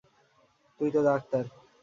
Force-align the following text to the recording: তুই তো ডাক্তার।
তুই 0.79 0.89
তো 0.91 0.99
ডাক্তার। 1.03 1.43